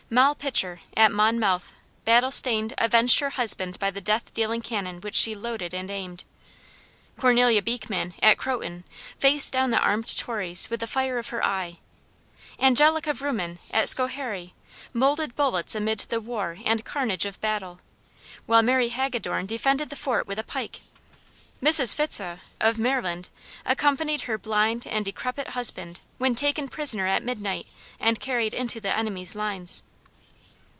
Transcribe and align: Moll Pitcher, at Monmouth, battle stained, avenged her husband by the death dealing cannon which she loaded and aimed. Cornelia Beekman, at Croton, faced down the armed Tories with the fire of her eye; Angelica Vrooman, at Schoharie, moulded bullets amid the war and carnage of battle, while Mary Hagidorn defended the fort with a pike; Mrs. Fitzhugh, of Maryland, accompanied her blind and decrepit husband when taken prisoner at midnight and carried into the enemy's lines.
Moll 0.13 0.35
Pitcher, 0.35 0.81
at 0.97 1.09
Monmouth, 1.13 1.71
battle 2.03 2.33
stained, 2.33 2.73
avenged 2.77 3.21
her 3.21 3.29
husband 3.29 3.79
by 3.79 3.89
the 3.89 4.01
death 4.01 4.33
dealing 4.33 4.61
cannon 4.61 4.99
which 4.99 5.15
she 5.15 5.33
loaded 5.33 5.73
and 5.73 5.89
aimed. 5.89 6.25
Cornelia 7.17 7.61
Beekman, 7.61 8.13
at 8.21 8.37
Croton, 8.37 8.83
faced 9.19 9.53
down 9.53 9.71
the 9.71 9.79
armed 9.79 10.17
Tories 10.17 10.69
with 10.69 10.81
the 10.81 10.85
fire 10.85 11.17
of 11.17 11.29
her 11.29 11.45
eye; 11.45 11.77
Angelica 12.59 13.13
Vrooman, 13.13 13.57
at 13.73 13.87
Schoharie, 13.87 14.53
moulded 14.91 15.33
bullets 15.37 15.75
amid 15.75 15.99
the 15.99 16.19
war 16.19 16.57
and 16.65 16.83
carnage 16.83 17.23
of 17.23 17.39
battle, 17.39 17.79
while 18.45 18.61
Mary 18.61 18.89
Hagidorn 18.89 19.45
defended 19.45 19.89
the 19.89 19.95
fort 19.95 20.27
with 20.27 20.37
a 20.39 20.43
pike; 20.43 20.81
Mrs. 21.63 21.95
Fitzhugh, 21.95 22.39
of 22.59 22.77
Maryland, 22.77 23.29
accompanied 23.65 24.23
her 24.23 24.37
blind 24.37 24.85
and 24.87 25.05
decrepit 25.05 25.51
husband 25.51 26.01
when 26.17 26.35
taken 26.35 26.67
prisoner 26.67 27.07
at 27.07 27.23
midnight 27.23 27.65
and 27.97 28.19
carried 28.19 28.53
into 28.53 28.81
the 28.81 28.93
enemy's 28.93 29.35
lines. 29.35 29.83